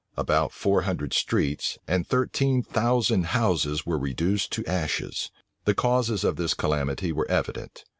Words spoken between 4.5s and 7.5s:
to ashes. The causes of this calamity were